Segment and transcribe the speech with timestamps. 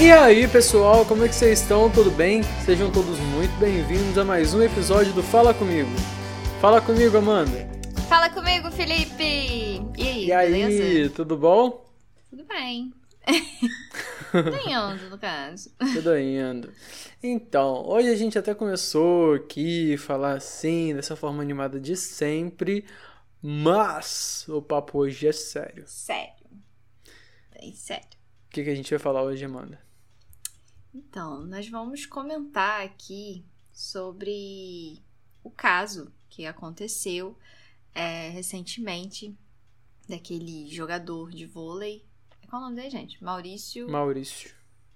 [0.00, 1.90] E aí pessoal, como é que vocês estão?
[1.90, 2.42] Tudo bem?
[2.64, 5.90] Sejam todos muito bem-vindos a mais um episódio do Fala Comigo.
[6.60, 7.68] Fala comigo, Amanda.
[8.08, 9.82] Fala comigo, Felipe!
[9.96, 11.14] E aí, E aí, beleza?
[11.14, 11.84] tudo bom?
[12.30, 12.92] Tudo bem.
[14.32, 15.70] Ganhando, no caso.
[15.92, 16.72] Tudo indo.
[17.20, 22.84] Então, hoje a gente até começou aqui a falar assim, dessa forma animada de sempre,
[23.42, 25.82] mas o papo hoje é sério.
[25.86, 26.46] Sério.
[27.52, 28.06] Bem sério.
[28.46, 29.87] O que, que a gente vai falar hoje, Amanda?
[30.94, 35.02] Então, nós vamos comentar aqui sobre
[35.42, 37.36] o caso que aconteceu
[37.94, 39.36] é, recentemente
[40.08, 42.04] daquele jogador de vôlei.
[42.48, 43.22] Qual é o nome dele, gente?
[43.22, 43.88] Maurício.
[43.88, 44.50] Maurício.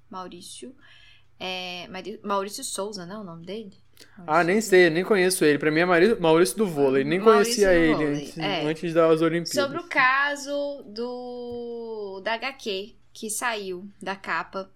[0.08, 0.74] Maurício.
[1.38, 1.88] É,
[2.22, 3.16] Maurício Souza, né?
[3.16, 3.76] O nome dele?
[4.26, 5.58] Ah, nem sei, nem conheço ele.
[5.58, 7.04] Pra mim é Maurício do vôlei.
[7.04, 8.64] Nem Maurício conhecia ele vôlei, antes, é.
[8.64, 9.64] antes das Olimpíadas.
[9.64, 14.70] Sobre o caso do da HQ que saiu da capa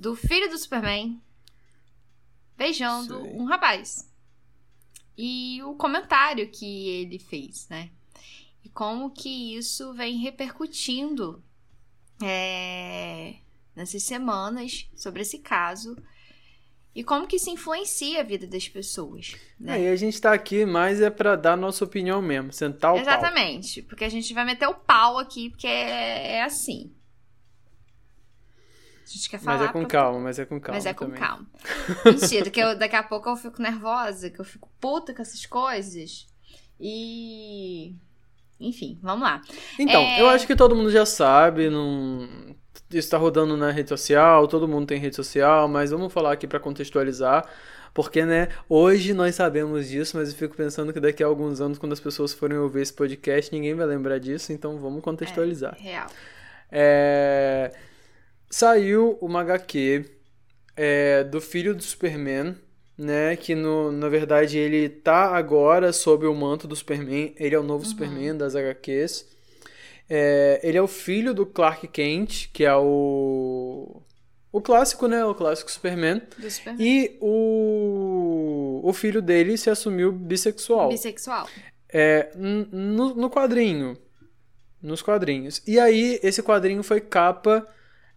[0.00, 1.20] do filho do Superman
[2.56, 3.32] beijando Sei.
[3.34, 4.10] um rapaz.
[5.16, 7.90] E o comentário que ele fez, né?
[8.64, 11.44] E como que isso vem repercutindo
[12.22, 13.34] é,
[13.76, 15.94] nessas semanas sobre esse caso.
[16.94, 19.36] E como que isso influencia a vida das pessoas.
[19.58, 19.74] Né?
[19.74, 23.02] Aí a gente tá aqui, mas é pra dar nossa opinião mesmo, sentar o pau.
[23.02, 26.90] Exatamente, porque a gente vai meter o pau aqui, porque é, é assim.
[29.10, 29.58] A gente quer falar.
[29.58, 31.20] Mas é com calma, mas é com calma Mas é com também.
[31.20, 31.46] calma.
[32.04, 35.44] Mentira, que eu, daqui a pouco eu fico nervosa, que eu fico puta com essas
[35.46, 36.26] coisas.
[36.78, 37.94] E.
[38.60, 39.40] Enfim, vamos lá.
[39.78, 40.20] Então, É.
[40.20, 42.28] eu acho que todo mundo já sabe, não...
[42.90, 46.46] isso tá rodando na rede social, todo mundo tem rede social, mas vamos falar aqui
[46.46, 47.48] pra contextualizar,
[47.94, 51.78] porque, né, hoje nós sabemos disso, mas eu fico pensando que daqui a alguns anos,
[51.78, 55.74] quando as pessoas forem ouvir esse podcast, ninguém vai lembrar disso, então vamos contextualizar.
[55.80, 56.06] Real.
[56.70, 57.72] É,
[58.50, 60.04] Saiu uma HQ
[60.76, 62.56] é, do filho do Superman,
[62.98, 63.36] né?
[63.36, 67.32] Que no, na verdade ele tá agora sob o manto do Superman.
[67.38, 69.24] Ele é o novo Superman das HQs.
[70.08, 74.02] É, ele é o filho do Clark Kent, que é o.
[74.52, 75.24] O clássico, né?
[75.24, 76.20] O clássico Superman.
[76.36, 76.84] Do Superman.
[76.84, 80.88] E o, o filho dele se assumiu bissexual.
[80.88, 81.48] Bissexual.
[81.88, 83.96] É, no, no quadrinho.
[84.82, 85.62] Nos quadrinhos.
[85.64, 87.64] E aí, esse quadrinho foi capa.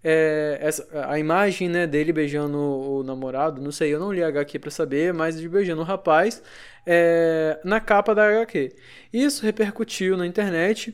[0.04, 3.62] É, essa- a imagem né, dele beijando o, namorado.
[3.62, 6.42] Não sei, eu não li a HQ pra saber, mas de beijando o rapaz
[6.86, 8.76] é, na capa da HQ.
[9.12, 10.94] Isso repercutiu na internet.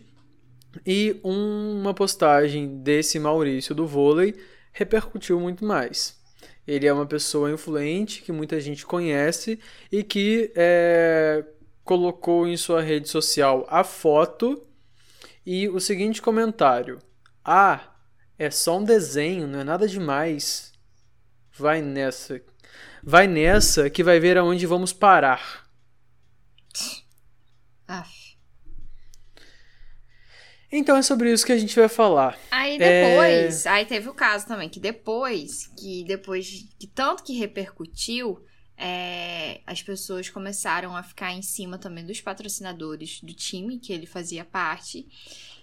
[0.86, 4.36] E uma postagem desse Maurício do vôlei
[4.72, 6.18] repercutiu muito mais.
[6.68, 9.60] Ele é uma pessoa influente que muita gente conhece
[9.92, 11.44] e que é,
[11.84, 14.64] colocou em sua rede social a foto
[15.46, 17.00] e o seguinte comentário:
[17.44, 17.89] Ah,
[18.40, 20.72] é só um desenho, não é nada demais.
[21.52, 22.42] Vai nessa.
[23.04, 25.70] Vai nessa que vai ver aonde vamos parar.
[27.88, 28.38] Aff.
[30.72, 32.38] Então é sobre isso que a gente vai falar.
[32.52, 33.10] Aí É.
[33.10, 36.48] depois, aí teve o caso também, que depois, que depois
[36.80, 38.40] que tanto que repercutiu,
[38.78, 44.06] é, as pessoas começaram a ficar em cima também dos patrocinadores do time que ele
[44.06, 45.06] fazia parte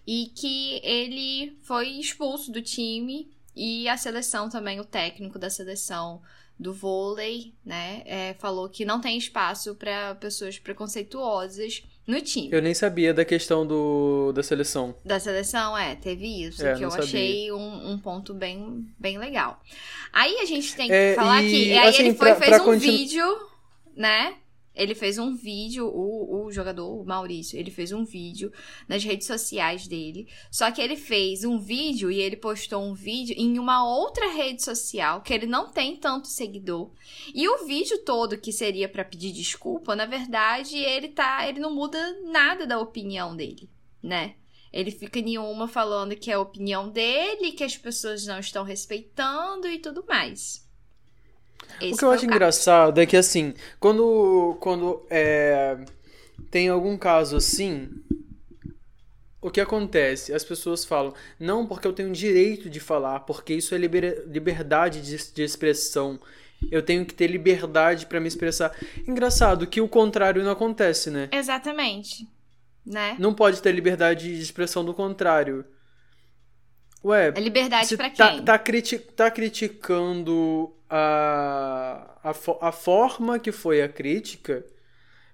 [0.07, 6.21] e que ele foi expulso do time e a seleção também, o técnico da seleção
[6.59, 12.49] do vôlei, né, é, falou que não tem espaço para pessoas preconceituosas no time.
[12.53, 14.95] Eu nem sabia da questão do, da seleção.
[15.05, 17.05] Da seleção, é, teve isso, É, que eu sabia.
[17.05, 19.61] achei um, um ponto bem, bem legal.
[20.13, 21.73] Aí a gente tem que É, falar e, que.
[21.77, 23.39] Aí assim, ele foi pra- fez pra um continu- vídeo,
[23.97, 24.37] né?
[24.77, 28.53] Ele fez um vídeo, o, o jogador, o Maurício, ele fez um vídeo
[28.87, 30.29] nas redes sociais dele.
[30.51, 34.63] Só que ele fez um vídeo e ele postou um vídeo em uma outra rede
[34.63, 36.93] social que ele não tem tanto seguidor.
[37.35, 41.75] E o vídeo todo que seria pra pedir desculpa, na verdade, ele tá, ele não
[41.75, 43.71] muda nada da opinião dele,
[44.03, 44.35] né?
[44.73, 48.63] Ele fica em uma falando que é a opinião dele, que as pessoas não estão
[48.63, 50.66] respeitando e tudo mais.
[51.81, 55.77] Esse o que eu acho engraçado é que, assim, quando, quando é,
[56.51, 57.89] tem algum caso assim,
[59.41, 60.33] o que acontece?
[60.33, 65.03] As pessoas falam, não, porque eu tenho direito de falar, porque isso é liber- liberdade
[65.03, 66.19] de, de expressão.
[66.71, 68.75] Eu tenho que ter liberdade pra me expressar.
[69.07, 71.29] Engraçado que o contrário não acontece, né?
[71.31, 72.27] Exatamente.
[72.85, 73.17] Né?
[73.19, 75.65] Não pode ter liberdade de expressão do contrário.
[77.05, 78.43] Ué, É liberdade pra tá, quem?
[78.43, 84.65] tá, criti tá criticando a, a, fo- a forma que foi a crítica.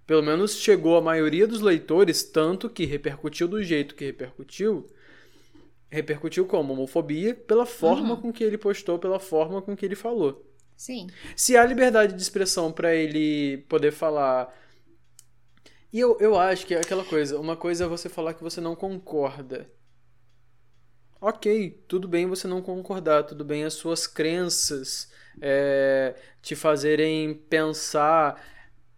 [0.06, 4.86] Pelo menos chegou a maioria dos leitores, tanto que repercutiu do jeito que repercutiu.
[5.90, 8.20] repercutiu como homofobia pela forma Uhum.
[8.20, 10.44] com que ele postou, pela forma com que ele falou.
[10.76, 11.16] Sim.
[11.36, 14.52] Se há liberdade de expressão pra ele poder falar.
[15.92, 18.60] E eu, eu acho que é aquela coisa: uma coisa é você falar que você
[18.60, 19.70] não concorda.
[21.24, 25.08] Ok, tudo bem você não concordar, tudo bem as suas crenças
[25.40, 28.44] é, te fazerem pensar.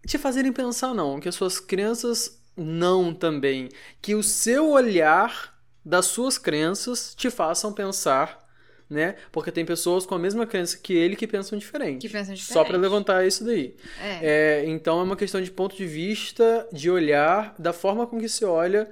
[0.06, 3.68] Te fazerem pensar, não, que as suas crenças não também.
[4.00, 5.54] Que o seu olhar
[5.84, 8.42] das suas crenças te façam pensar,
[8.88, 9.16] né?
[9.30, 12.08] Porque tem pessoas com a mesma crença que ele que pensam diferente.
[12.08, 12.80] Que pensam Só pra diferente.
[12.80, 13.76] levantar isso daí.
[14.00, 14.62] É.
[14.62, 18.30] É, então é uma questão de ponto de vista, de olhar, da forma com que
[18.30, 18.90] se olha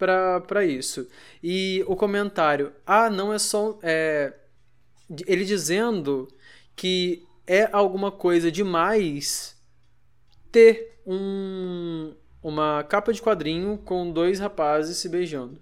[0.00, 1.08] pra pra isso.
[1.42, 3.78] E o comentário, ah, não é só.
[3.82, 4.34] é,
[5.26, 6.28] ele dizendo
[6.76, 9.56] que é alguma coisa demais
[10.52, 15.60] ter um, uma capa de quadrinho com dois rapazes se beijando.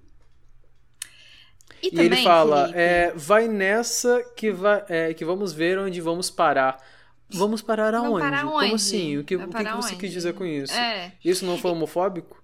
[1.83, 6.01] E, E também, ele fala, é, vai nessa que, vai, é, que vamos ver onde
[6.01, 6.77] vamos parar.
[7.31, 8.49] Vamos parar aonde?
[8.61, 9.19] Como assim?
[9.19, 10.85] O que, o que, que você quis dizer com isso?
[10.85, 12.43] É, Isso não foi homofóbico?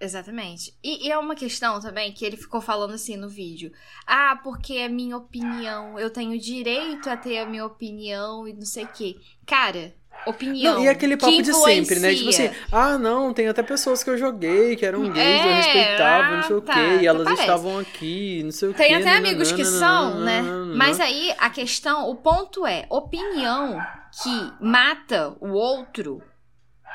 [0.00, 0.74] Exatamente.
[0.82, 3.72] E, e é uma questão também que ele ficou falando assim no vídeo.
[4.06, 5.98] Ah, porque é minha opinião.
[5.98, 9.16] Eu tenho direito a ter a minha opinião e não sei o quê.
[9.46, 9.94] Cara,
[10.26, 10.74] opinião.
[10.74, 12.14] Não, e aquele papo que de sempre, né?
[12.14, 15.54] Tipo assim, ah, não, tem até pessoas que eu joguei, que eram gays, eu É,
[15.56, 17.42] respeitava, não sei o ah, quê, e elas parece.
[17.42, 18.78] estavam aqui, não sei o quê.
[18.78, 20.42] Tem até nananana, amigos que são, né?
[20.74, 23.78] Mas aí a questão, o ponto é, opinião
[24.22, 26.22] que mata o outro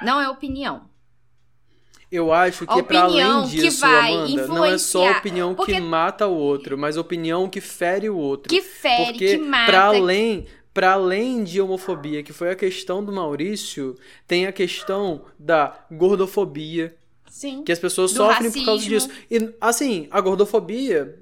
[0.02, 0.91] não é opinião.
[2.12, 3.06] Eu acho que A opinião
[3.40, 7.48] além disso, Amanda, não é só influenciar, opinião porque- que mata o outro, mas opinião
[7.48, 8.50] que fere o outro.
[8.50, 9.72] Que fere, Porque que mata.
[9.72, 13.96] pra além, pra além de homofobia, que foi a questão do Maurício,
[14.28, 16.94] tem a questão da gordofobia,
[17.30, 17.64] Sim.
[17.64, 19.08] que as pessoas sofrem por causa disso.
[19.08, 19.50] racismo.
[19.50, 21.21] E assim, a gordofobia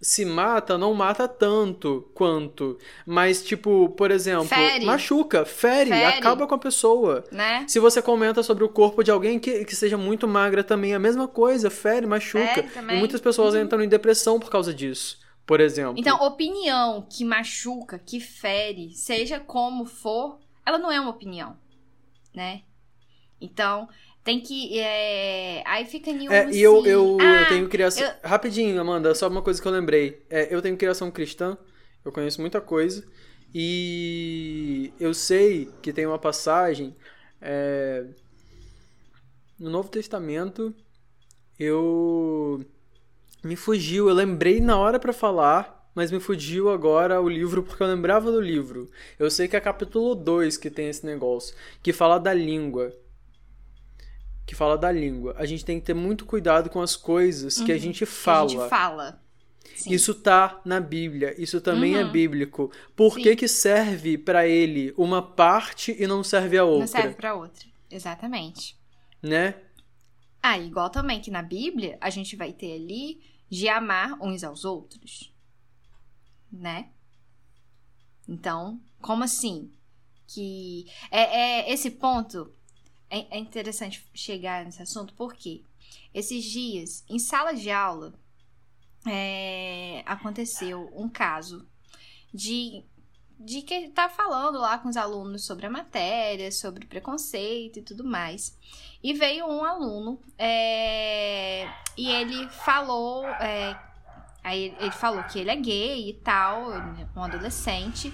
[0.00, 4.86] se mata, não mata tanto quanto, mas tipo, por exemplo, Fere.
[4.86, 6.04] machuca, fere, Fere.
[6.04, 7.24] acaba com a pessoa.
[7.30, 7.64] Né?
[7.68, 10.98] Se você comenta sobre o corpo de alguém que, que seja muito magra também, a
[10.98, 12.62] mesma coisa, fere, machuca.
[12.62, 15.96] Fere e muitas pessoas entram em depressão por causa disso, por exemplo.
[15.98, 21.58] Então, opinião que machuca, que fere, seja como for, ela não é uma opinião,
[22.34, 22.62] né?
[23.38, 23.88] Então,
[24.24, 24.78] tem que.
[24.78, 26.32] é, Aí fica nenhum.
[26.32, 28.04] É, e eu, eu, assim, eu ah, tenho criação.
[28.04, 30.24] eu- Rapidinho, Amanda, só uma coisa que eu lembrei.
[30.30, 31.56] É, eu tenho criação cristã,
[32.04, 33.04] eu conheço muita coisa,
[33.54, 36.94] e eu sei que tem uma passagem.
[37.40, 38.04] é,
[39.58, 40.74] No Novo Testamento,
[41.58, 42.64] eu.
[43.42, 47.82] Me fugiu, eu lembrei na hora pra falar, mas me fugiu agora o livro porque
[47.82, 48.90] eu lembrava do livro.
[49.18, 52.92] Eu sei que é capítulo 2 que tem esse negócio, que fala da língua
[54.50, 55.32] que fala da língua.
[55.38, 58.44] A gente tem que ter muito cuidado com as coisas que a gente que fala.
[58.46, 59.22] a gente fala.
[59.76, 59.92] Sim.
[59.92, 62.10] Isso tá na Bíblia, isso também é Uhum.
[62.10, 62.72] bíblico.
[62.96, 63.22] Por Sim.
[63.22, 67.34] que que serve pra ele uma parte e não serve a outra, Não serve pra
[67.34, 67.64] outra.
[67.88, 68.76] Exatamente.
[69.22, 69.54] né?
[70.42, 74.64] Ah, igual também que na Bíblia a gente vai ter ali de amar uns aos
[74.64, 75.32] outros.
[76.52, 76.88] Né?
[78.28, 79.70] Então, como assim?
[80.26, 80.86] Que.
[81.10, 81.20] É,
[81.68, 82.52] é esse ponto
[83.10, 85.62] é, é interessante chegar nesse assunto, porque
[86.14, 88.14] esses dias, em sala de aula,
[89.06, 91.66] é, aconteceu um caso
[92.32, 92.84] de
[93.42, 98.04] de que tá falando lá com os alunos sobre a matéria, sobre preconceito e tudo
[98.04, 98.54] mais.
[99.02, 103.80] E veio um aluno é, e ele falou, é,
[104.42, 108.12] aí ele falou que ele é gay e tal, é um adolescente,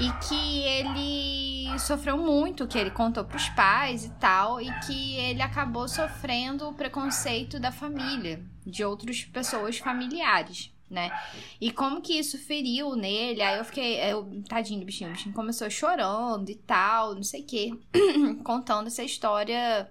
[0.00, 5.42] e que ele sofreu muito, que ele contou pros pais e tal, e que ele
[5.42, 10.72] acabou sofrendo o preconceito da família, de outras pessoas familiares.
[10.90, 11.10] Né?
[11.58, 13.40] E como que isso feriu nele?
[13.40, 17.40] Aí eu fiquei, eu, tadinho do bichinho, o bichinho começou chorando e tal, não sei
[17.40, 17.70] o quê,
[18.44, 19.90] contando essa história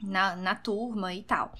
[0.00, 1.52] na, na turma e tal.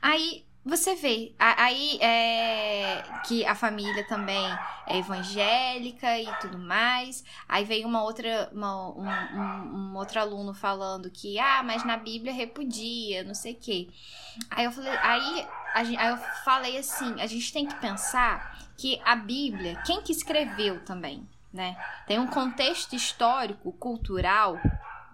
[0.00, 4.46] Aí você vê, aí é que a família também
[4.86, 7.22] é evangélica e tudo mais.
[7.48, 11.96] Aí veio uma outra, uma- um, um- um outro aluno falando que, ah, mas na
[11.96, 13.88] Bíblia repudia, não sei o quê.
[14.50, 19.00] Aí eu falei, aí, a aí eu falei assim, a gente tem que pensar que
[19.04, 21.76] a Bíblia, quem que escreveu também, né?
[22.06, 24.58] Tem um contexto histórico, cultural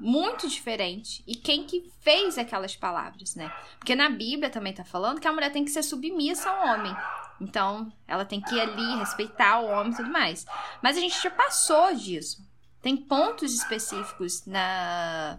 [0.01, 3.53] muito diferente e quem que fez aquelas palavras, né?
[3.79, 6.97] Porque na Bíblia também tá falando que a mulher tem que ser submissa ao homem.
[7.41, 10.45] Então, ela tem que ir ali respeitar o homem e tudo mais.
[10.83, 12.45] Mas a gente já passou disso.
[12.83, 15.39] Tem pontos específicos na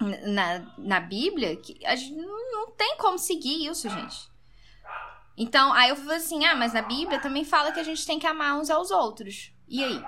[0.00, 4.30] na, na Bíblia que a gente não, tem como seguir isso, gente.
[5.36, 8.18] Então, aí eu falei assim: ah, mas na Bíblia também fala que a gente tem
[8.18, 9.52] que amar uns aos outros.
[9.68, 10.04] E aí?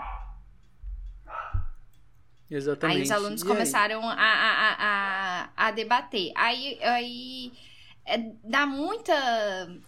[2.50, 2.96] Exatamente.
[2.96, 6.32] Aí os alunos E começaram a, a, a, a, debater.
[6.34, 7.52] Aí, aí
[8.06, 9.12] é, dá muita.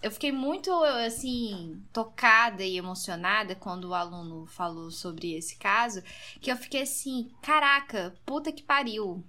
[0.03, 6.03] Eu fiquei muito, assim, tocada e emocionada quando o aluno falou sobre esse caso,
[6.41, 9.25] que eu fiquei assim: caraca, puta que pariu.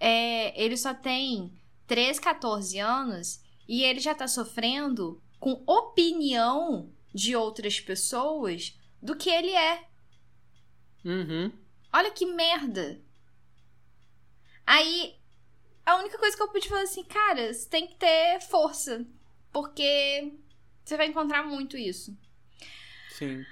[0.00, 1.52] É, ele só tem
[1.86, 9.30] 13, 14 anos e ele já tá sofrendo com opinião de outras pessoas do que
[9.30, 9.84] ele é.
[11.04, 11.52] Uhum.
[11.92, 13.00] Olha que merda.
[14.66, 15.14] Aí,
[15.84, 19.04] a única coisa que eu pude falar assim, cara, você tem que ter força.
[19.52, 20.32] Porque
[20.84, 22.16] você vai encontrar muito isso.
[23.10, 23.44] Sim.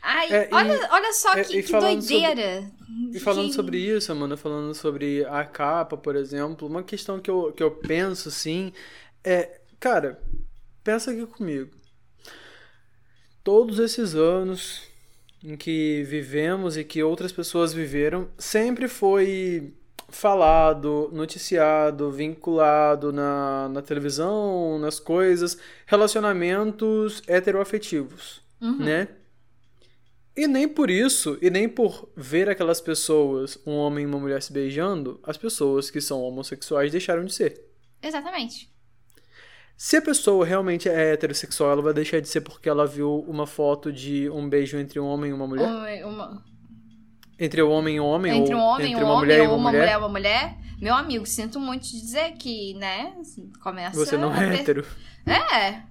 [0.00, 2.70] Aí, É, e- olha, olha só é, que, e que doideira.
[3.12, 7.30] E falando Que- sobre isso, Amanda, falando sobre a capa, por exemplo, uma questão que
[7.30, 8.72] eu, que eu penso, assim,
[9.24, 10.22] é, cara,
[10.84, 11.74] pensa aqui comigo.
[13.42, 14.82] Todos esses anos
[15.44, 19.74] em que vivemos e que outras pessoas viveram, sempre foi
[20.08, 28.78] falado, noticiado, vinculado na, na televisão, nas coisas, relacionamentos heteroafetivos, Uhum.
[28.78, 29.08] né?
[30.36, 34.42] E nem por isso, e nem por ver aquelas pessoas, um homem e uma mulher
[34.42, 37.60] se beijando, as pessoas que são homossexuais deixaram de ser.
[38.02, 38.68] Exatamente.
[39.76, 43.46] Se a pessoa realmente é heterossexual, ela vai deixar de ser porque ela viu uma
[43.46, 45.68] foto de um beijo entre um homem e uma mulher?
[46.04, 46.44] Uma- uma-
[47.38, 48.38] Entre um homem e um homem?
[48.40, 49.80] entre um homem e entre um uma homem, mulher e ou uma uma mulher?
[49.82, 50.58] mulher e uma mulher.
[50.80, 53.12] Meu amigo, sinto muito te dizer que, né,
[53.62, 54.86] começa Você não é per- hétero.
[55.26, 55.82] É.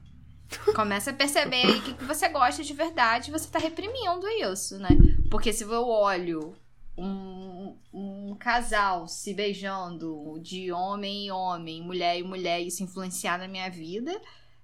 [0.76, 4.90] Começa a perceber aí que, que você gosta de verdade, você tá reprimindo isso, né?
[5.32, 6.54] Porque se eu olho
[6.98, 13.48] um, um casal se beijando de homem e homem, mulher e mulher, isso influenciar na
[13.48, 14.20] minha vida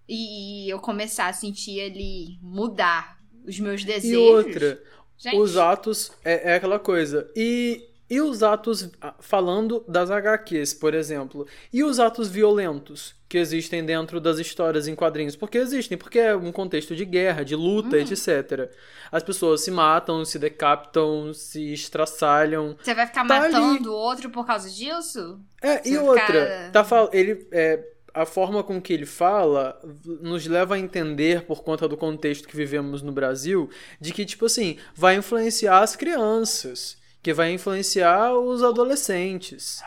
[0.08, 4.18] e eu começar a sentir ali mudar os meus E desejos.
[4.18, 4.82] outra,
[5.18, 7.32] gente, os atos é, é aquela coisa.
[7.36, 13.38] E, e os atos, ah, falando das HQs, por exemplo, e os atos violentos que
[13.38, 15.36] existem dentro das histórias em quadrinhos?
[15.36, 18.02] Porque existem, porque é um contexto de guerra, de luta, Uhum.
[18.02, 18.72] etc.
[19.12, 22.76] As pessoas se matam, se decapitam, se estraçalham.
[22.82, 25.40] você vai ficar tá matando o outro por causa disso?
[25.62, 26.26] É, e Você outra,
[26.72, 29.80] fica- tá ele é, a forma com que ele fala
[30.22, 33.70] nos leva a entender por conta do contexto que vivemos no Brasil,
[34.02, 39.82] de que tipo assim, vai influenciar as crianças, que vai influenciar os adolescentes.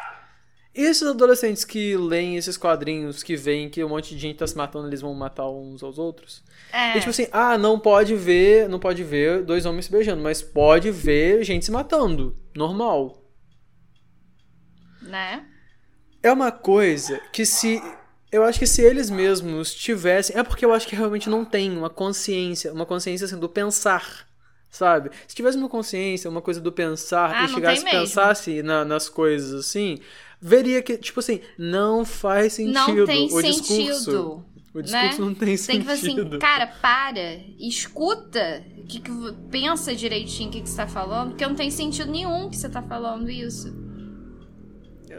[0.74, 4.46] E esses adolescentes que leem esses quadrinhos, que veem que um monte de gente tá
[4.46, 6.42] se matando, eles vão matar uns aos outros.
[6.72, 6.96] É.
[6.96, 10.40] E tipo assim, ah, não pode ver, não pode ver dois homens se beijando, mas
[10.40, 13.22] pode ver gente se matando, normal.
[15.02, 15.46] né?
[16.22, 17.82] É uma coisa que se.
[18.30, 20.38] Eu acho que se eles mesmos tivessem.
[20.38, 22.72] É porque eu acho que realmente não tem uma consciência.
[22.72, 24.26] Uma consciência assim, do pensar.
[24.72, 25.10] Sabe?
[25.28, 29.06] Se tivesse uma consciência, uma coisa do pensar, Ah, e chegasse e pensasse na- nas
[29.06, 29.98] coisas assim,
[30.40, 32.72] veria que, tipo assim, não faz sentido.
[32.96, 33.62] Não tem o discurso.
[33.66, 34.44] sentido.
[34.74, 35.26] O discurso né?
[35.26, 35.84] não tem Tem que sentido.
[35.84, 39.10] falar assim, cara, para, escuta, que, que,
[39.50, 42.70] pensa direitinho o que, que você tá falando, porque não tem sentido nenhum que você
[42.70, 43.91] tá falando isso.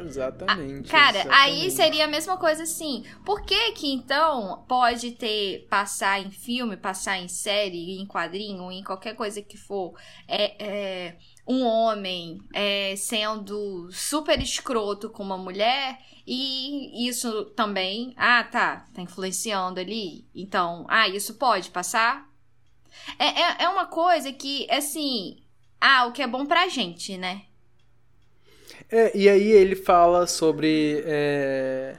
[0.02, 0.90] Exatamente.
[0.90, 1.72] Cara, aí exatamente.
[1.72, 3.04] seria a mesma coisa assim.
[3.26, 8.84] Por que que então pode ter, passar em filme, passar em série, em quadrinho, em
[8.84, 9.94] qualquer coisa que for,
[10.28, 18.44] é, é, um homem é, sendo super escroto com uma mulher e isso também, ah,
[18.44, 20.26] tá, tá influenciando ali.
[20.34, 22.30] Então, ah, isso pode passar?
[23.20, 25.44] É, é, é uma coisa que, assim,
[25.82, 27.44] ah, o que é bom pra gente, né?
[28.89, 31.03] É, e aí ele fala sobre.
[31.06, 31.96] é,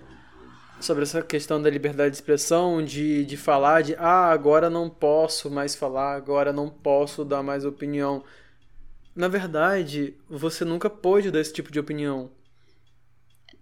[0.81, 5.51] sobre essa questão da liberdade de expressão, de, de falar de ah, agora não posso
[5.51, 8.23] mais falar, agora não posso dar mais opinião.
[9.15, 12.31] Na verdade, você nunca pôde dar esse tipo de opinião.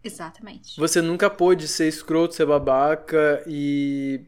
[0.02, 0.78] Exatamente.
[0.78, 4.21] Você nunca pôde ser escroto, ser babaca e.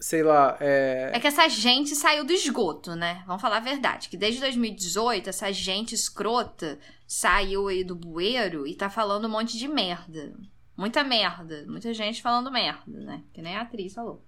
[0.00, 1.10] Sei lá, é.
[1.12, 3.22] É que essa gente saiu do esgoto, né?
[3.26, 4.08] Vamos falar a verdade.
[4.08, 9.58] Que desde 2018, essa gente escrota saiu aí do bueiro e tá falando um monte
[9.58, 10.34] de merda.
[10.76, 11.64] Muita merda.
[11.66, 13.24] Muita gente falando merda, né?
[13.32, 14.24] Que nem a atriz falou.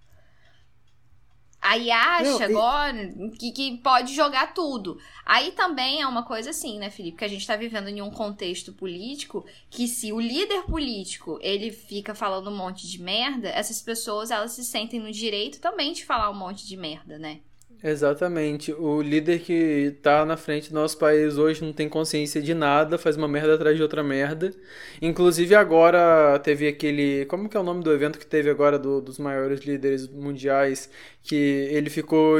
[1.61, 4.99] Aí acha Não, e- agora que, que pode jogar tudo.
[5.27, 7.19] Aí também é uma coisa assim, né, Felipe?
[7.19, 11.71] Que a gente tá vivendo em um contexto político que se o líder político ele
[11.71, 16.05] fica falando um monte de merda, essas pessoas elas se sentem no direito também de
[16.05, 17.41] falar um monte de merda, né?
[17.83, 18.73] Exatamente.
[18.73, 22.99] O líder que tá na frente do nosso país hoje não tem consciência de nada,
[22.99, 24.53] faz uma merda atrás de outra merda.
[25.01, 27.25] Inclusive agora teve aquele.
[27.27, 30.91] Como que é o nome do evento que teve agora do, dos maiores líderes mundiais?
[31.23, 32.39] Que ele ficou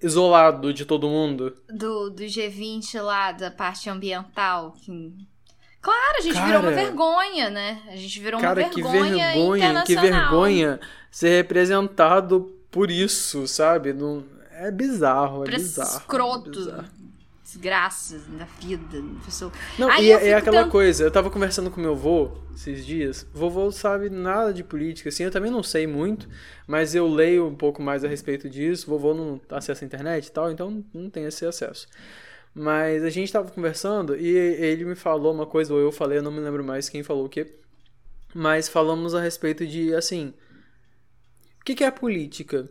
[0.00, 1.56] isolado de todo mundo.
[1.68, 4.74] Do, do G20 lá, da parte ambiental.
[4.80, 5.12] Que...
[5.80, 7.82] Claro, a gente cara, virou uma vergonha, né?
[7.88, 9.02] A gente virou cara, uma vergonha.
[9.02, 10.80] Que vergonha, que vergonha
[11.10, 13.92] ser representado por isso, sabe?
[13.92, 15.98] Não é bizarro, é bizarro.
[16.00, 16.48] Escroto.
[16.48, 16.98] É bizarro.
[17.44, 19.50] Desgraças da vida, pessoa.
[19.78, 23.26] Não, Aí e é, é aquela coisa, eu tava conversando com meu avô esses dias.
[23.32, 26.28] Vovô sabe nada de política, assim, eu também não sei muito,
[26.66, 28.90] mas eu leio um pouco mais a respeito disso.
[28.90, 31.88] Vovô não acessa a internet e tal, então não tem esse acesso.
[32.54, 36.22] Mas a gente tava conversando e ele me falou uma coisa, ou eu falei, eu
[36.22, 37.46] não me lembro mais quem falou o quê.
[38.34, 40.34] Mas falamos a respeito de, assim,
[41.60, 42.68] o que, que é política?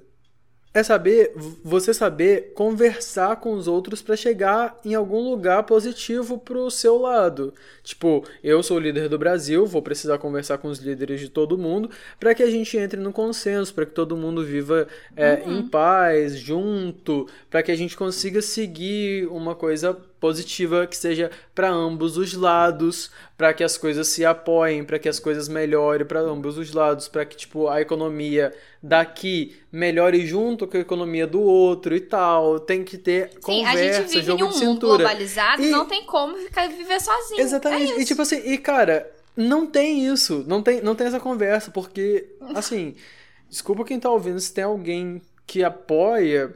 [0.78, 6.70] É saber você saber conversar com os outros para chegar em algum lugar positivo pro
[6.70, 7.54] seu lado.
[7.84, 11.58] Tipo, eu sou o líder do Brasil, vou precisar conversar com os líderes de todo
[11.58, 15.58] mundo para que a gente entre no consenso, para que todo mundo viva é, uhum.
[15.58, 21.70] em paz, junto, para que a gente consiga seguir uma coisa positiva que seja para
[21.70, 26.20] ambos os lados, para que as coisas se apoiem, para que as coisas melhorem para
[26.20, 31.42] ambos os lados, para que tipo a economia daqui melhore junto com a economia do
[31.42, 32.60] outro e tal.
[32.60, 34.72] Tem que ter Sim, conversa, a gente vive jogo em um de cintura.
[34.74, 35.70] mundo globalizado, e...
[35.70, 37.42] não tem como ficar viver sozinho.
[37.42, 37.94] Exatamente.
[37.94, 41.70] É e tipo assim, e cara, não tem isso, não tem, não tem essa conversa,
[41.72, 42.96] porque assim,
[43.50, 46.54] desculpa quem tá ouvindo, se tem alguém que apoia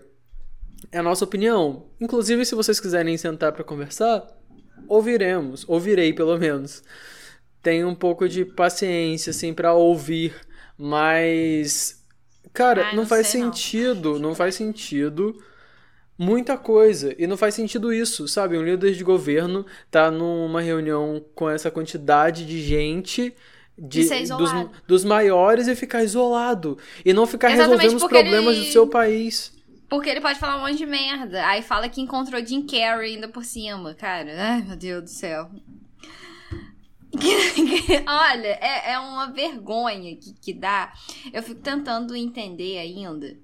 [0.91, 1.86] é a nossa opinião.
[2.00, 4.27] Inclusive, se vocês quiserem sentar para conversar,
[4.88, 6.83] ouviremos, ouvirei pelo menos.
[7.62, 10.33] Tenha um pouco de paciência assim para ouvir,
[10.77, 12.03] mas
[12.51, 14.19] cara, Ai, não, não, faz sentido, não.
[14.19, 15.41] não faz sentido
[16.17, 17.15] muita coisa.
[17.17, 18.57] E não faz sentido isso, sabe?
[18.57, 23.33] Um líder de governo tá numa reunião com essa quantidade de gente
[23.77, 24.51] de, dos,
[24.88, 26.77] dos, maiores e ficar isolado.
[27.03, 28.65] E não ficar Exatamente resolvendo os problemas ele...
[28.65, 29.51] do seu país.
[29.91, 31.45] Porque ele pode falar um monte de merda.
[31.45, 34.32] Aí fala que encontrou Jim Carrey ainda por cima, cara.
[34.41, 35.51] Ai, meu Deus do céu.
[38.08, 40.93] Olha, é, é uma vergonha que, que dá.
[41.34, 43.38] Eu fico tentando entender ainda.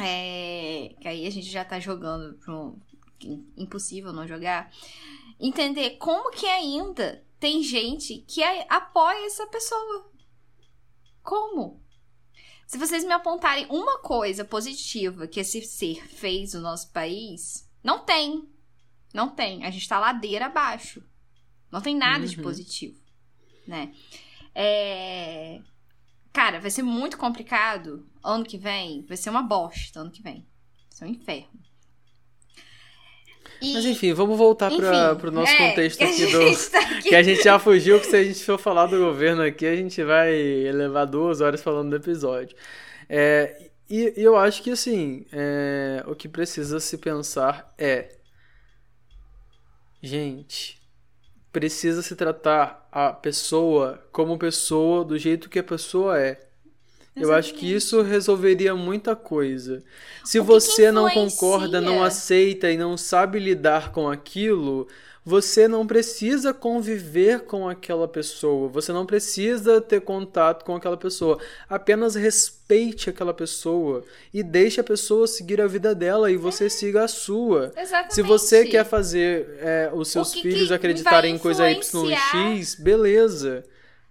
[0.00, 2.76] É, que aí a gente já tá jogando pro.
[3.56, 4.72] Impossível não jogar.
[5.38, 10.10] Entender como que ainda tem gente que apoia essa pessoa.
[11.22, 11.80] Como?
[12.70, 18.04] Se vocês me apontarem uma coisa positiva que esse ser fez no nosso país, não
[18.04, 18.48] tem.
[19.12, 19.64] Não tem.
[19.64, 21.02] A gente tá ladeira abaixo.
[21.68, 22.30] Não tem nada uhum.
[22.30, 22.96] de positivo,
[23.66, 23.92] né?
[24.54, 25.60] É...
[26.32, 29.04] Cara, vai ser muito complicado ano que vem.
[29.04, 30.46] Vai ser uma bosta ano que vem.
[30.90, 31.60] Vai ser um inferno.
[33.60, 33.74] E...
[33.74, 36.70] Mas enfim, vamos voltar para o nosso é, contexto aqui do.
[36.70, 37.08] Tá aqui.
[37.10, 39.76] Que a gente já fugiu, que se a gente for falar do governo aqui, a
[39.76, 40.32] gente vai
[40.72, 42.56] levar duas horas falando do episódio.
[43.08, 48.16] É, e, e eu acho que assim, é, o que precisa se pensar é.
[50.02, 50.80] Gente,
[51.52, 56.49] precisa se tratar a pessoa como pessoa do jeito que a pessoa é.
[57.14, 59.82] Eu acho que isso resolveria muita coisa.
[60.24, 64.86] Se você não concorda, não aceita e não sabe lidar com aquilo,
[65.24, 71.38] você não precisa conviver com aquela pessoa, você não precisa ter contato com aquela pessoa.
[71.68, 76.68] Apenas respeite aquela pessoa e deixe a pessoa seguir a vida dela e você é.
[76.68, 77.72] siga a sua.
[77.76, 78.14] Exatamente.
[78.14, 82.74] Se você quer fazer é, os seus que filhos que acreditarem em coisa Y X,
[82.76, 83.64] beleza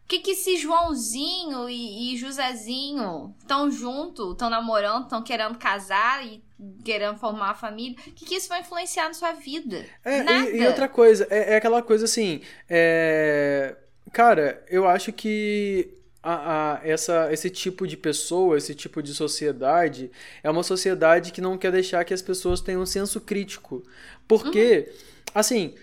[0.10, 6.43] que que se Joãozinho e, e Josézinho estão junto, estão namorando, estão querendo casar e
[6.84, 7.95] querendo formar uma família?
[8.08, 9.86] O que, que isso vai influenciar na sua vida?
[10.04, 10.50] É, Nada.
[10.50, 13.78] E, e outra coisa, é, é, aquela coisa assim, é...
[14.12, 15.93] cara, eu acho que
[16.24, 20.10] a, a, essa, esse tipo de pessoa, esse tipo de sociedade,
[20.41, 23.84] é uma sociedade que não quer deixar que as pessoas tenham um senso crítico.
[24.28, 24.95] Porque, uhum.
[25.36, 25.76] assim,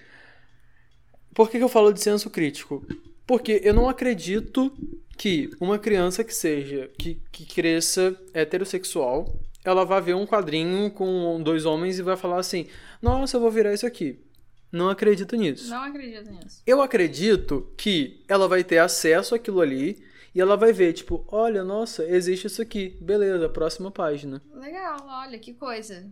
[1.33, 2.85] por que, que eu falo de senso crítico?
[3.27, 4.73] Porque eu não acredito
[5.17, 11.41] que uma criança que seja, que, que cresça heterossexual, ela vai ver um quadrinho com
[11.43, 12.67] dois homens e vai falar assim:
[13.03, 14.21] Nossa, eu vou virar isso aqui.
[14.71, 15.71] Não acredito nisso.
[15.71, 16.62] Não acredito nisso.
[16.67, 21.65] Eu acredito que ela vai ter acesso àquilo ali e ela vai ver, tipo, olha,
[21.65, 22.97] nossa, existe isso aqui.
[23.01, 24.43] Beleza, próxima página.
[24.55, 26.07] Legal, olha, que coisa.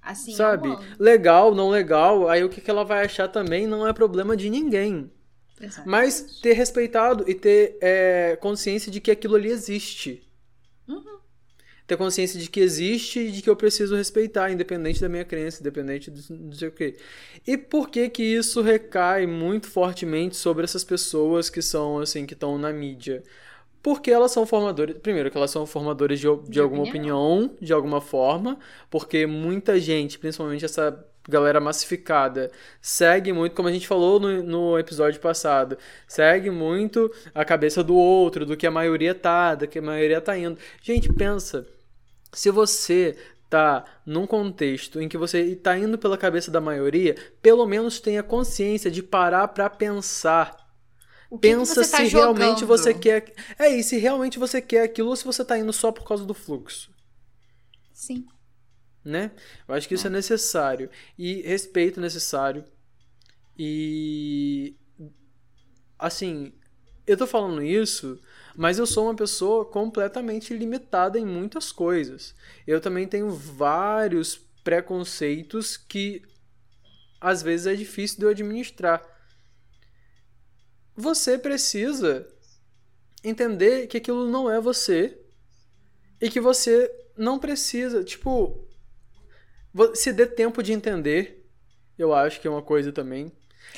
[0.00, 0.68] Assim, Sabe?
[0.98, 2.28] Legal, não legal.
[2.28, 5.10] Aí o que, que ela vai achar também não é problema de ninguém.
[5.84, 10.22] Mas ter respeitado e ter é, consciência de que aquilo ali existe.
[10.88, 11.18] Uhum.
[11.86, 15.60] ter consciência de que existe e de que eu preciso respeitar, independente da minha crença,
[15.60, 16.96] independente do não sei o quê.
[17.46, 22.34] E por que que isso recai muito fortemente sobre essas pessoas que são, assim, que
[22.34, 23.22] estão na mídia?
[23.82, 24.98] Porque elas são formadoras.
[24.98, 27.44] Primeiro, que elas são formadoras de, de, de alguma opinião.
[27.44, 28.58] opinião, de alguma forma.
[28.90, 30.92] Porque muita gente, principalmente essa
[31.28, 37.44] galera massificada, segue muito, como a gente falou no, no episódio passado, segue muito a
[37.44, 40.58] cabeça do outro, do que a maioria tá, do que a maioria tá indo.
[40.82, 41.66] Gente, pensa.
[42.32, 43.16] Se você
[43.48, 48.22] tá num contexto em que você está indo pela cabeça da maioria, pelo menos tenha
[48.22, 50.66] consciência de parar para pensar.
[51.30, 52.38] Que Pensa que tá se jogando?
[52.38, 53.32] realmente você quer.
[53.58, 56.24] É, e se realmente você quer aquilo ou se você tá indo só por causa
[56.24, 56.90] do fluxo.
[57.92, 58.26] Sim.
[59.06, 59.30] Né?
[59.68, 60.90] Eu acho que isso é, necessário.
[61.16, 62.64] E respeito necessário.
[63.56, 64.74] E.
[65.96, 66.52] Assim,
[67.06, 68.20] eu tô falando isso,
[68.56, 72.34] mas eu sou uma pessoa completamente limitada em muitas coisas.
[72.66, 76.22] Eu também tenho vários preconceitos que
[77.20, 79.02] às vezes é difícil de eu administrar.
[80.96, 82.26] Você precisa
[83.22, 85.16] entender que aquilo não é você
[86.20, 88.65] e que você não precisa, tipo,
[89.94, 91.44] se dê tempo de entender.
[91.98, 93.32] Eu acho que é uma coisa também.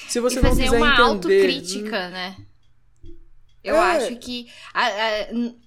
[0.09, 2.37] Se você e não fazer quiser uma entender, autocrítica, né?
[3.63, 3.81] Eu É.
[3.97, 5.27] acho que a, a,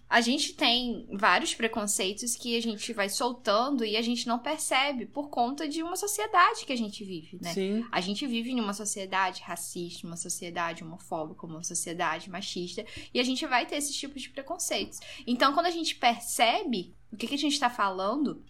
[0.09, 5.05] a gente tem vários preconceitos que a gente vai soltando e a gente não percebe
[5.05, 7.53] por conta de uma sociedade que a gente vive, né?
[7.53, 13.19] Sim, A gente vive em uma sociedade racista, uma sociedade homofóbica, uma sociedade machista, e
[13.19, 14.99] a gente vai ter esses tipos de preconceitos.
[15.27, 18.41] Então, quando a gente percebe o que, que a gente tá falando,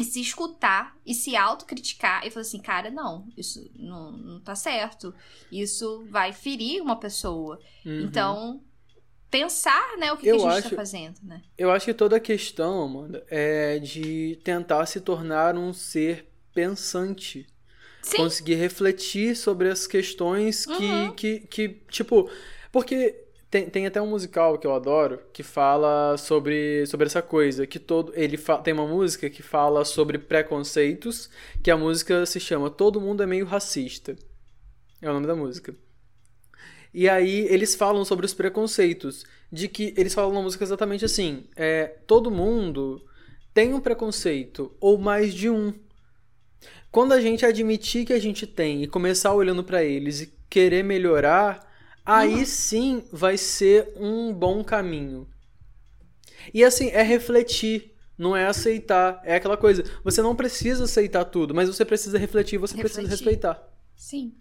[0.00, 4.54] e se escutar e se autocriticar e falar assim, cara, não, isso não, não tá
[4.54, 5.14] certo.
[5.50, 7.58] Isso vai ferir uma pessoa.
[7.84, 8.00] uhum.
[8.04, 8.62] Então,
[9.30, 11.42] pensar, né, o que, que a gente acho- tá fazendo, né?
[11.56, 17.46] Eu acho que toda a questão, Amanda, é de tentar se tornar um ser pensante.
[18.02, 21.12] Sim, Conseguir refletir sobre as questões que, Uhum.
[21.14, 22.30] que, que tipo...
[22.72, 27.66] Porque tem, tem até um musical que eu adoro que fala sobre, sobre essa coisa.
[27.66, 31.30] Que todo ele fa- tem uma música que fala sobre preconceitos,
[31.62, 34.16] que a música se chama Todo Mundo é Meio Racista.
[35.00, 35.74] É o nome da música.
[36.92, 39.24] E aí eles falam sobre os preconceitos.
[39.50, 43.02] De que eles falam na música exatamente assim: é, todo mundo
[43.54, 45.72] tem um preconceito, ou mais de um.
[46.90, 50.82] Quando a gente admitir que a gente tem e começar olhando pra eles e querer
[50.82, 51.67] melhorar,
[52.16, 55.28] aí sim vai ser um bom caminho.
[56.54, 59.20] E assim, é refletir, não é aceitar.
[59.24, 63.24] É aquela coisa, você não precisa aceitar tudo, mas você precisa refletir, você precisa Refletir.
[63.24, 63.68] respeitar.
[63.96, 64.34] sim.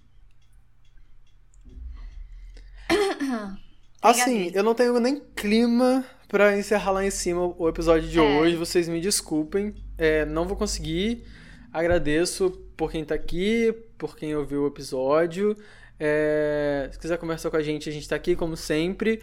[4.02, 8.22] Assim, eu não tenho nem clima pra encerrar lá em cima o episódio de É.
[8.22, 8.56] hoje.
[8.56, 9.74] Vocês me desculpem.
[9.98, 11.26] É, não vou conseguir.
[11.74, 15.58] Agradeço por quem tá aqui, por quem ouviu o episódio.
[16.00, 19.22] É, se quiser conversar com a gente, a gente tá aqui como sempre.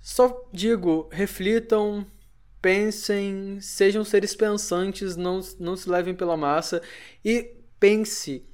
[0.00, 2.06] Só digo, reflitam,
[2.62, 6.82] pensem, sejam seres pensantes, não, não se levem pela massa.
[7.24, 8.44] E pense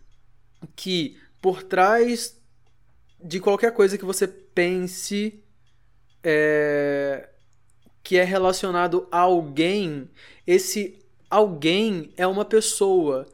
[0.74, 2.40] que por trás
[3.22, 5.42] de qualquer coisa que você pense
[6.22, 7.28] é,
[8.02, 10.10] que é relacionado a alguém,
[10.46, 10.98] esse
[11.30, 13.26] alguém é uma pessoa.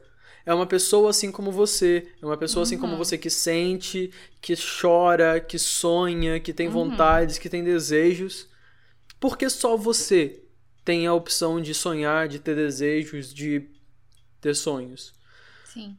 [0.45, 2.13] É uma pessoa assim como você.
[2.21, 7.37] É uma pessoa assim como você que sente, que chora, que sonha, que tem vontades,
[7.37, 8.47] que tem desejos.
[9.19, 10.43] Porque só você
[10.83, 13.69] tem a opção de sonhar, de ter desejos, de
[14.41, 15.13] ter sonhos.
[15.63, 15.97] Sim.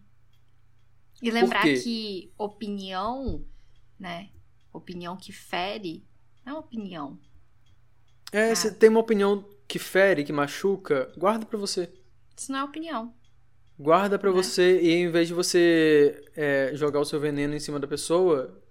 [1.23, 3.43] E lembrar que opinião,
[3.99, 4.29] né?
[4.73, 6.05] Opinião que fere,
[6.45, 7.19] não é uma opinião.
[8.31, 8.55] É, Ah.
[8.57, 11.91] se tem uma opinião que fere, que machuca, guarda pra você.
[12.37, 13.15] Isso não é opinião.
[13.79, 14.37] Guarda pra Né?
[14.37, 18.63] você e em vez de você é, jogar o seu veneno em cima da pessoa,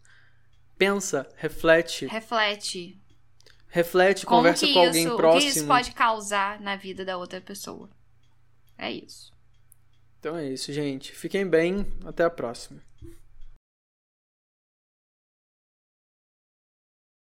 [0.77, 2.99] pensa, reflete, Reflete.
[3.67, 5.49] reflete, Como conversa com alguém isso, próximo.
[5.49, 7.89] O que isso pode causar na vida da outra pessoa.
[8.77, 9.31] É isso.
[10.19, 11.11] Então é isso, gente.
[11.13, 12.81] Fiquem bem, até a próxima.